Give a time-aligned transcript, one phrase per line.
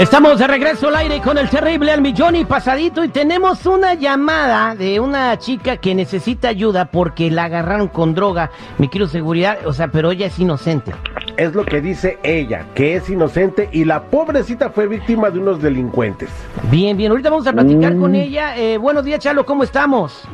[0.00, 3.92] Estamos de regreso al aire con el terrible al millón y pasadito y tenemos una
[3.92, 8.50] llamada de una chica que necesita ayuda porque la agarraron con droga.
[8.78, 10.94] Me quiero seguridad, o sea, pero ella es inocente.
[11.36, 15.60] Es lo que dice ella, que es inocente y la pobrecita fue víctima de unos
[15.60, 16.30] delincuentes.
[16.70, 18.56] Bien, bien, ahorita vamos a platicar con ella.
[18.56, 20.26] Eh, buenos días, Chalo, ¿cómo estamos?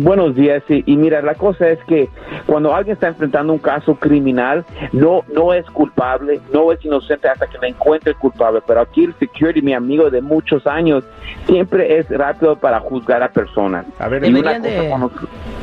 [0.00, 0.82] Buenos días, sí.
[0.86, 2.08] y mira, la cosa es que
[2.46, 7.46] cuando alguien está enfrentando un caso criminal, no, no es culpable, no es inocente hasta
[7.46, 11.04] que le encuentre culpable, pero aquí el security, mi amigo de muchos años,
[11.46, 13.86] siempre es rápido para juzgar a personas.
[13.98, 14.94] A ver, deberían, de,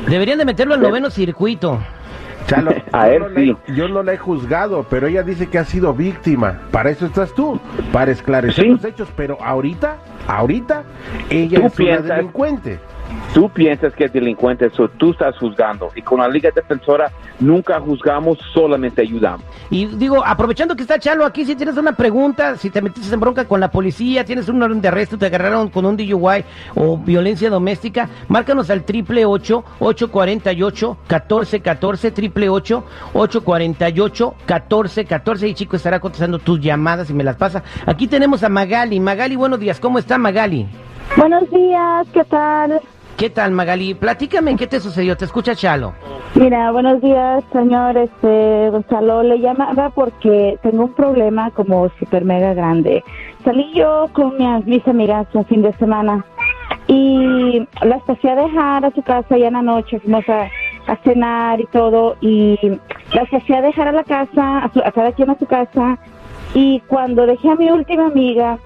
[0.08, 1.78] deberían de meterlo al noveno circuito.
[2.46, 3.56] Chalo, a él sí.
[3.74, 6.60] yo no la he juzgado, pero ella dice que ha sido víctima.
[6.70, 7.58] Para eso estás tú,
[7.92, 9.08] para esclarecer los hechos.
[9.16, 9.96] Pero ahorita,
[10.28, 10.84] ahorita,
[11.30, 12.78] ella es una delincuente
[13.34, 15.90] tú piensas que es delincuente, eso tú estás juzgando.
[15.94, 19.44] Y con la Liga Defensora nunca juzgamos, solamente ayudamos.
[19.70, 23.20] Y digo, aprovechando que está Chalo aquí, si tienes una pregunta, si te metiste en
[23.20, 26.96] bronca con la policía, tienes un orden de arresto, te agarraron con un DUI o
[26.96, 33.44] violencia doméstica, márcanos al triple ocho ocho cuarenta y ocho catorce catorce triple ocho ocho
[33.44, 37.62] cuarenta y ocho catorce catorce y chico estará contestando tus llamadas y me las pasa.
[37.84, 38.98] Aquí tenemos a Magali.
[38.98, 39.78] Magali, buenos días.
[39.80, 40.66] ¿Cómo está Magali?
[41.16, 42.80] Buenos días, ¿qué tal?
[43.16, 43.94] ¿Qué tal, Magali?
[43.94, 45.16] Platícame, ¿qué te sucedió?
[45.16, 45.94] Te escucha Chalo.
[46.34, 49.22] Mira, buenos días, señor este, Gonzalo.
[49.22, 53.02] Le llamaba porque tengo un problema como super mega grande.
[53.42, 56.26] Salí yo con mis, mis amigas un fin de semana
[56.88, 59.98] y las pasé a dejar a su casa ya en la noche.
[60.00, 60.50] Fuimos a,
[61.02, 62.58] cenar y todo y
[63.14, 65.98] las pasé a dejar a la casa, a, a cada quien a su casa.
[66.52, 68.58] Y cuando dejé a mi última amiga,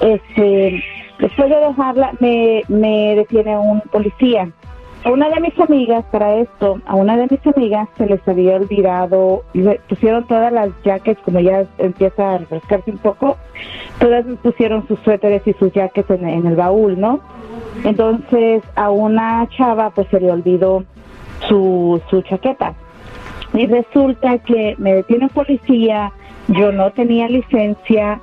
[0.00, 0.80] este
[1.18, 4.50] Después de dejarla, me, me detiene un policía.
[5.04, 8.56] A una de mis amigas, para esto, a una de mis amigas se les había
[8.56, 9.44] olvidado,
[9.88, 13.36] pusieron todas las jackets, como ya empieza a refrescarse un poco,
[14.00, 17.20] todas pusieron sus suéteres y sus jackets en, en el baúl, ¿no?
[17.84, 20.84] Entonces a una chava pues se le olvidó
[21.48, 22.74] su, su chaqueta.
[23.54, 26.12] Y resulta que me detiene un policía,
[26.48, 28.20] yo no tenía licencia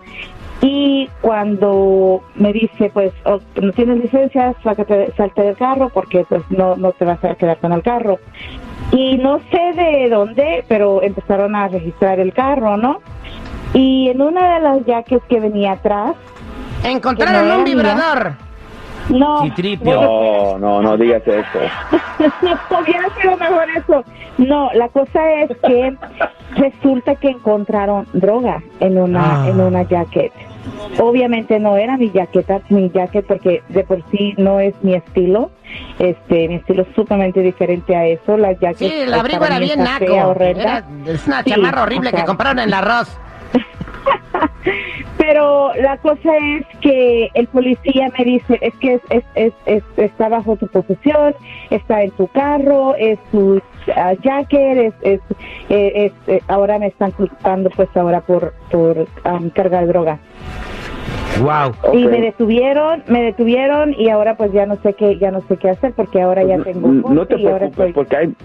[0.65, 6.77] y cuando me dice, pues, oh, no tienes licencia, salte del carro porque pues no,
[6.77, 8.17] no te vas a quedar con el carro.
[8.93, 13.01] Y no sé de dónde, pero empezaron a registrar el carro, ¿no?
[13.73, 16.15] Y en una de las jaques que venía atrás...
[16.85, 18.31] Encontraron un vibrador.
[19.09, 19.43] No,
[19.83, 21.59] no, no, no digas eso.
[22.41, 24.03] no hubiera sido mejor eso.
[24.37, 25.97] No, la cosa es que
[26.55, 29.65] resulta que encontraron droga en una, en ah.
[29.65, 30.31] una jacket.
[30.99, 35.51] Obviamente no era mi jaqueta, mi jacket porque de por sí no es mi estilo.
[35.99, 38.37] Este, mi estilo es sumamente diferente a eso.
[38.37, 40.35] La jacket sí, el abrigo era bien naco.
[41.07, 43.17] es una chamarra horrible que compraron en la arroz.
[45.17, 50.29] Pero la cosa es que el policía me dice, es que es, es, es, está
[50.29, 51.35] bajo tu posesión,
[51.69, 53.61] está en tu carro, es tu uh,
[54.21, 55.21] jacket, es, es,
[55.69, 60.19] eh, eh, ahora me están culpando pues ahora por, por um, cargar droga.
[61.41, 61.73] Wow.
[61.93, 65.57] Y me detuvieron, me detuvieron y ahora pues ya no sé qué, ya no sé
[65.57, 68.35] qué hacer porque ahora ya tengo no, te preocupes porque hay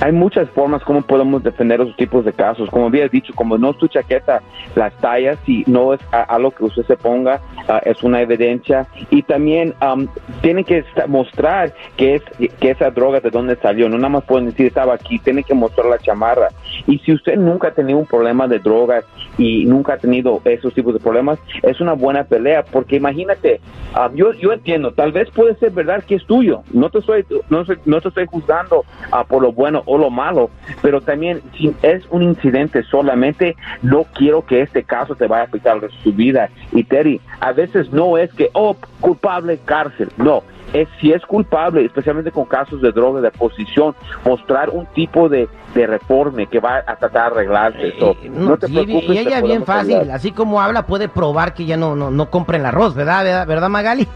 [0.00, 2.68] hay muchas formas como podemos defender esos tipos de casos.
[2.70, 4.42] Como había dicho, como no es tu chaqueta,
[4.74, 9.22] las tallas y no es algo que usted se ponga ah, es una evidencia y
[9.22, 10.06] también um,
[10.42, 12.22] tienen que mostrar que es
[12.60, 13.88] que esa droga de dónde salió.
[13.88, 16.48] No nada más pueden decir estaba aquí, tienen que mostrar la chamarra.
[16.86, 19.04] Y si usted nunca ha tenido un problema de drogas
[19.38, 23.60] y nunca ha tenido esos tipos de problemas, es una buena pelea, porque imagínate,
[23.94, 27.24] ah, yo, yo entiendo, tal vez puede ser verdad que es tuyo, no te estoy,
[27.48, 30.50] no, no te estoy juzgando uh, por lo bueno o lo malo,
[30.82, 35.46] pero también si es un incidente solamente, no quiero que este caso te vaya a
[35.46, 36.48] afectar su vida.
[36.72, 40.42] Y Terry, a veces no es que, oh, culpable, cárcel, no
[40.82, 43.94] es si es culpable, especialmente con casos de droga de posición,
[44.24, 47.88] mostrar un tipo de, de reforme que va a tratar de arreglarse.
[47.88, 49.10] Eh, no, te preocupes.
[49.10, 52.60] Y ella bien fácil, así como habla, puede probar que ya no, no, no compren
[52.60, 53.24] el arroz, ¿verdad?
[53.24, 54.06] ¿Verdad, ¿verdad Magali?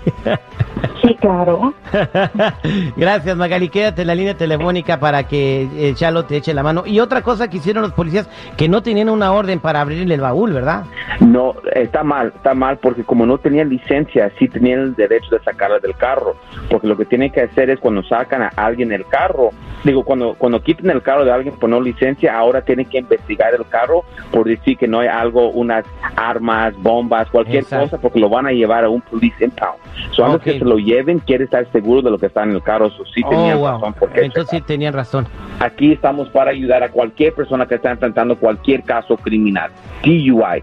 [1.03, 1.73] Sí, claro.
[2.97, 3.69] Gracias, Magali.
[3.69, 6.85] Quédate en la línea telefónica para que eh, Chalo te eche la mano.
[6.87, 10.21] Y otra cosa que hicieron los policías, que no tenían una orden para abrirle el
[10.21, 10.85] baúl, ¿verdad?
[11.19, 15.41] No, está mal, está mal, porque como no tenían licencia, sí tenían el derecho de
[15.41, 16.37] sacarla del carro.
[16.71, 19.51] Porque lo que tienen que hacer es cuando sacan a alguien del carro,
[19.85, 23.55] digo, cuando, cuando quiten el carro de alguien por no licencia, ahora tienen que investigar
[23.55, 25.85] el carro por decir que no hay algo, unas
[26.17, 29.79] armas, bombas, cualquier cosa, porque lo van a llevar a un police impound.
[30.13, 32.91] So, que se lo lleven, quiere estar seguro de lo que está en el carro.
[33.15, 33.95] sí tenían oh, razón.
[34.15, 35.27] Entonces sí tenían razón.
[35.59, 39.71] Aquí estamos para ayudar a cualquier persona que está enfrentando cualquier caso criminal.
[40.03, 40.63] DUI,